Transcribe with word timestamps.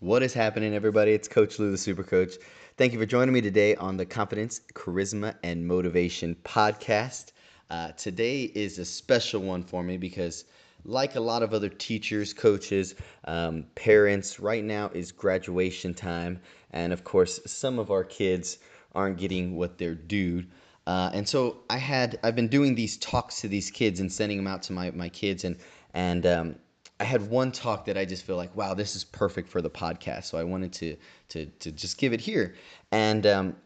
What 0.00 0.22
is 0.22 0.34
happening, 0.34 0.74
everybody? 0.74 1.12
It's 1.12 1.28
Coach 1.28 1.58
Lou, 1.58 1.70
the 1.70 1.78
Super 1.78 2.02
Coach. 2.02 2.34
Thank 2.76 2.92
you 2.92 2.98
for 2.98 3.06
joining 3.06 3.32
me 3.32 3.40
today 3.40 3.74
on 3.76 3.96
the 3.96 4.04
Confidence, 4.04 4.60
Charisma, 4.74 5.34
and 5.42 5.66
Motivation 5.66 6.36
podcast. 6.44 7.32
Uh, 7.70 7.92
today 7.92 8.42
is 8.42 8.78
a 8.78 8.84
special 8.84 9.40
one 9.40 9.62
for 9.62 9.82
me 9.82 9.96
because, 9.96 10.44
like 10.84 11.14
a 11.14 11.20
lot 11.20 11.42
of 11.42 11.54
other 11.54 11.70
teachers, 11.70 12.34
coaches, 12.34 12.96
um, 13.24 13.64
parents, 13.76 14.38
right 14.38 14.64
now 14.64 14.90
is 14.92 15.10
graduation 15.10 15.94
time. 15.94 16.38
And 16.72 16.92
of 16.92 17.02
course, 17.02 17.40
some 17.46 17.78
of 17.78 17.90
our 17.90 18.04
kids 18.04 18.58
aren't 18.94 19.18
getting 19.18 19.56
what 19.56 19.78
they're 19.78 19.94
due. 19.94 20.44
Uh, 20.86 21.10
and 21.12 21.28
so 21.28 21.58
I 21.68 21.76
had 21.76 22.18
I've 22.22 22.34
been 22.34 22.48
doing 22.48 22.74
these 22.74 22.96
talks 22.98 23.40
to 23.42 23.48
these 23.48 23.70
kids 23.70 24.00
and 24.00 24.12
sending 24.12 24.38
them 24.38 24.46
out 24.46 24.62
to 24.64 24.72
my, 24.72 24.90
my 24.90 25.08
kids 25.08 25.44
and 25.44 25.56
and 25.94 26.26
um, 26.26 26.56
I 27.00 27.04
had 27.04 27.30
one 27.30 27.50
talk 27.50 27.86
that 27.86 27.96
I 27.96 28.04
just 28.04 28.24
feel 28.24 28.36
like, 28.36 28.54
wow, 28.54 28.74
this 28.74 28.94
is 28.94 29.04
perfect 29.04 29.48
for 29.48 29.62
the 29.62 29.70
podcast. 29.70 30.24
So 30.24 30.38
I 30.38 30.44
wanted 30.44 30.72
to 30.74 30.96
to 31.30 31.46
to 31.46 31.72
just 31.72 31.98
give 31.98 32.12
it 32.12 32.20
here. 32.20 32.54
And 32.92 33.26
um, 33.26 33.56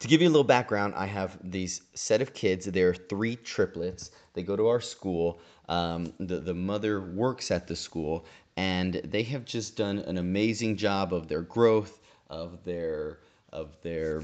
to 0.00 0.08
give 0.08 0.20
you 0.20 0.28
a 0.28 0.30
little 0.30 0.44
background, 0.44 0.94
I 0.96 1.06
have 1.06 1.38
these 1.42 1.82
set 1.94 2.20
of 2.20 2.34
kids. 2.34 2.66
They're 2.66 2.94
three 2.94 3.36
triplets. 3.36 4.10
They 4.34 4.42
go 4.42 4.56
to 4.56 4.66
our 4.66 4.80
school. 4.80 5.40
Um, 5.68 6.12
the 6.18 6.40
the 6.40 6.54
mother 6.54 7.00
works 7.00 7.50
at 7.50 7.68
the 7.68 7.76
school, 7.76 8.26
and 8.56 8.94
they 8.94 9.22
have 9.24 9.44
just 9.44 9.76
done 9.76 9.98
an 10.00 10.18
amazing 10.18 10.76
job 10.76 11.14
of 11.14 11.28
their 11.28 11.42
growth, 11.42 12.00
of 12.30 12.64
their 12.64 13.20
of 13.52 13.76
their 13.82 14.22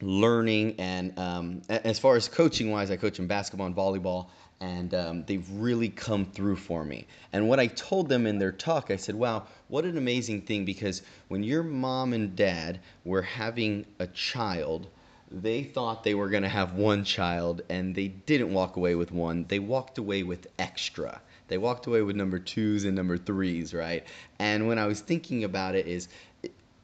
learning, 0.00 0.74
and 0.78 1.18
um, 1.18 1.62
as 1.68 1.98
far 1.98 2.16
as 2.16 2.28
coaching 2.28 2.70
wise, 2.70 2.90
I 2.90 2.96
coach 2.96 3.18
in 3.18 3.26
basketball 3.26 3.66
and 3.66 3.76
volleyball 3.76 4.28
and 4.60 4.94
um, 4.94 5.24
they've 5.26 5.48
really 5.50 5.88
come 5.88 6.24
through 6.24 6.56
for 6.56 6.84
me. 6.84 7.06
And 7.32 7.48
what 7.48 7.60
I 7.60 7.66
told 7.66 8.08
them 8.08 8.26
in 8.26 8.38
their 8.38 8.52
talk, 8.52 8.90
I 8.90 8.96
said, 8.96 9.14
wow, 9.14 9.46
what 9.68 9.84
an 9.84 9.98
amazing 9.98 10.42
thing 10.42 10.64
because 10.64 11.02
when 11.28 11.42
your 11.42 11.62
mom 11.62 12.12
and 12.12 12.34
dad 12.34 12.80
were 13.04 13.22
having 13.22 13.84
a 13.98 14.06
child, 14.06 14.86
they 15.30 15.62
thought 15.62 16.04
they 16.04 16.14
were 16.14 16.30
going 16.30 16.42
to 16.42 16.48
have 16.48 16.74
one 16.74 17.04
child 17.04 17.62
and 17.68 17.94
they 17.94 18.08
didn't 18.08 18.52
walk 18.52 18.76
away 18.76 18.94
with 18.94 19.12
one, 19.12 19.44
they 19.48 19.58
walked 19.58 19.98
away 19.98 20.22
with 20.22 20.46
extra. 20.58 21.20
They 21.48 21.58
walked 21.58 21.86
away 21.86 22.02
with 22.02 22.16
number 22.16 22.38
twos 22.38 22.84
and 22.84 22.96
number 22.96 23.18
threes, 23.18 23.74
right? 23.74 24.04
And 24.38 24.66
when 24.66 24.78
I 24.78 24.86
was 24.86 25.00
thinking 25.00 25.44
about 25.44 25.74
it, 25.74 25.86
is 25.86 26.08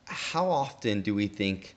how 0.05 0.49
often 0.51 1.01
do 1.01 1.15
we 1.15 1.27
think, 1.27 1.75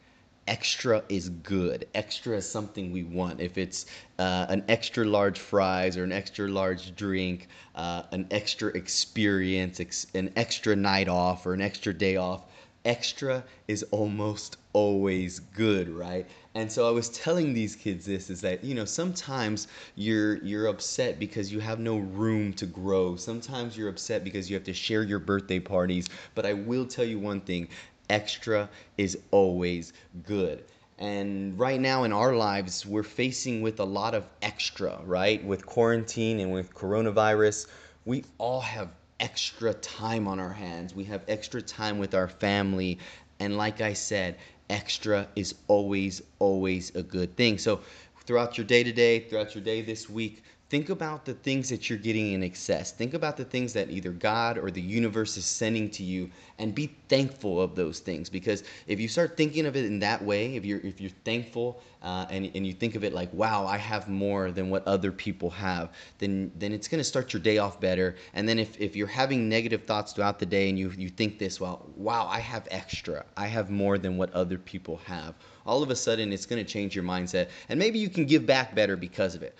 extra 0.48 1.04
is 1.10 1.30
good. 1.30 1.88
Extra 1.96 2.38
is 2.38 2.50
something 2.50 2.92
we 2.92 3.04
want. 3.04 3.42
If 3.42 3.58
it's 3.58 3.86
uh, 4.20 4.46
an 4.50 4.64
extra 4.68 5.06
large 5.06 5.40
fries 5.40 5.98
or 5.98 6.04
an 6.04 6.12
extra 6.12 6.48
large 6.48 6.96
drink, 6.96 7.48
uh, 7.76 8.04
an 8.12 8.28
extra 8.32 8.70
experience, 8.70 9.80
ex- 9.80 10.08
an 10.14 10.32
extra 10.36 10.76
night 10.76 11.08
off 11.08 11.46
or 11.46 11.54
an 11.54 11.62
extra 11.62 11.94
day 11.94 12.16
off, 12.16 12.44
extra 12.86 13.44
is 13.68 13.84
almost 13.92 14.58
always 14.74 15.40
good, 15.40 15.90
right? 15.90 16.28
And 16.54 16.72
so 16.72 16.88
I 16.88 16.92
was 16.92 17.10
telling 17.10 17.54
these 17.54 17.76
kids 17.76 18.06
this 18.06 18.30
is 18.30 18.40
that 18.42 18.64
you 18.64 18.76
know 18.76 18.86
sometimes 18.86 19.68
you're 19.96 20.38
you're 20.44 20.68
upset 20.68 21.20
because 21.20 21.52
you 21.52 21.60
have 21.60 21.80
no 21.80 21.98
room 21.98 22.54
to 22.54 22.66
grow. 22.66 23.16
Sometimes 23.16 23.76
you're 23.78 23.90
upset 23.90 24.24
because 24.24 24.50
you 24.50 24.56
have 24.56 24.64
to 24.66 24.74
share 24.74 25.04
your 25.04 25.20
birthday 25.20 25.60
parties, 25.60 26.08
but 26.36 26.46
I 26.46 26.54
will 26.54 26.86
tell 26.86 27.06
you 27.06 27.20
one 27.20 27.42
thing, 27.42 27.68
extra 28.10 28.70
is 28.98 29.18
always 29.32 29.94
good. 30.24 30.64
And 30.98 31.60
right 31.60 31.80
now 31.80 32.04
in 32.04 32.14
our 32.14 32.36
lives, 32.36 32.86
we're 32.86 33.04
facing 33.04 33.62
with 33.62 33.80
a 33.80 33.84
lot 33.86 34.16
of 34.16 34.26
extra, 34.42 35.00
right? 35.04 35.44
With 35.44 35.66
quarantine 35.66 36.40
and 36.40 36.54
with 36.54 36.74
coronavirus, 36.74 37.68
we 38.06 38.24
all 38.38 38.62
have 38.62 38.90
extra 39.20 39.74
time 39.74 40.28
on 40.28 40.40
our 40.40 40.54
hands. 40.54 40.96
We 40.96 41.04
have 41.06 41.24
extra 41.28 41.62
time 41.62 41.98
with 41.98 42.14
our 42.14 42.28
family. 42.28 43.00
And 43.40 43.58
like 43.58 43.82
I 43.82 43.94
said, 43.94 44.38
extra 44.70 45.28
is 45.36 45.56
always, 45.68 46.22
always 46.40 46.96
a 46.96 47.04
good 47.04 47.36
thing. 47.36 47.58
So 47.58 47.82
throughout 48.26 48.58
your 48.58 48.66
day 48.66 48.84
to 48.84 48.92
day, 48.92 49.20
throughout 49.20 49.54
your 49.54 49.64
day 49.64 49.82
this 49.82 50.10
week, 50.10 50.44
Think 50.76 50.90
about 50.90 51.24
the 51.24 51.36
things 51.36 51.70
that 51.70 51.90
you're 51.90 51.98
getting 51.98 52.34
in 52.34 52.44
excess. 52.44 52.92
Think 52.92 53.14
about 53.14 53.38
the 53.38 53.46
things 53.46 53.72
that 53.72 53.90
either 53.90 54.12
God 54.12 54.58
or 54.58 54.70
the 54.70 54.82
universe 54.82 55.38
is 55.38 55.46
sending 55.46 55.90
to 55.92 56.04
you 56.04 56.30
and 56.60 56.76
be 56.76 56.94
thankful 57.08 57.62
of 57.62 57.76
those 57.76 58.00
things 58.00 58.30
because 58.30 58.66
if 58.86 59.00
you 59.00 59.08
start 59.08 59.38
thinking 59.38 59.68
of 59.68 59.78
it 59.78 59.86
in 59.86 60.00
that 60.00 60.22
way, 60.22 60.58
if 60.58 60.66
you're 60.66 60.82
if 60.82 61.00
you're 61.00 61.12
thankful 61.24 61.80
uh, 62.04 62.26
and, 62.30 62.52
and 62.54 62.68
you 62.68 62.74
think 62.74 62.96
of 62.96 63.06
it 63.06 63.14
like, 63.14 63.32
wow, 63.32 63.66
I 63.66 63.78
have 63.78 64.10
more 64.10 64.52
than 64.52 64.70
what 64.70 64.86
other 64.86 65.14
people 65.14 65.50
have, 65.52 65.94
then 66.18 66.52
then 66.60 66.74
it's 66.74 66.90
gonna 66.90 67.06
start 67.06 67.32
your 67.32 67.42
day 67.42 67.58
off 67.58 67.80
better. 67.80 68.18
And 68.34 68.48
then 68.50 68.60
if, 68.60 68.78
if 68.78 68.98
you're 68.98 69.08
having 69.08 69.48
negative 69.48 69.86
thoughts 69.86 70.12
throughout 70.12 70.40
the 70.40 70.46
day 70.46 70.68
and 70.68 70.78
you, 70.78 70.92
you 70.98 71.08
think 71.08 71.40
this, 71.40 71.62
well, 71.62 71.90
wow, 71.96 72.28
I 72.28 72.40
have 72.40 72.68
extra. 72.70 73.24
I 73.38 73.48
have 73.48 73.70
more 73.70 73.98
than 73.98 74.18
what 74.18 74.30
other 74.34 74.58
people 74.58 74.98
have. 75.06 75.36
All 75.66 75.82
of 75.82 75.90
a 75.90 75.96
sudden 75.96 76.34
it's 76.34 76.46
gonna 76.46 76.66
change 76.66 76.98
your 76.98 77.06
mindset 77.06 77.48
and 77.70 77.80
maybe 77.80 77.98
you 77.98 78.10
can 78.10 78.26
give 78.26 78.46
back 78.46 78.76
better 78.76 78.98
because 78.98 79.36
of 79.36 79.42
it. 79.42 79.56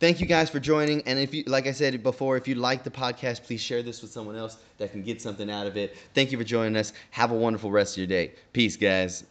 Thank 0.00 0.20
you 0.20 0.26
guys 0.26 0.48
for 0.48 0.60
joining. 0.60 1.02
And 1.02 1.18
if 1.18 1.34
you, 1.34 1.42
like 1.46 1.66
I 1.66 1.72
said 1.72 2.00
before, 2.02 2.36
if 2.36 2.46
you 2.46 2.54
like 2.54 2.84
the 2.84 2.90
podcast, 2.90 3.42
please 3.42 3.60
share 3.60 3.82
this 3.82 4.00
with 4.00 4.12
someone 4.12 4.36
else 4.36 4.58
that 4.78 4.92
can 4.92 5.02
get 5.02 5.20
something 5.20 5.50
out 5.50 5.66
of 5.66 5.76
it. 5.76 5.96
Thank 6.14 6.30
you 6.30 6.38
for 6.38 6.44
joining 6.44 6.76
us. 6.76 6.92
Have 7.10 7.32
a 7.32 7.34
wonderful 7.34 7.70
rest 7.72 7.94
of 7.94 7.98
your 7.98 8.06
day. 8.06 8.32
Peace, 8.52 8.76
guys. 8.76 9.24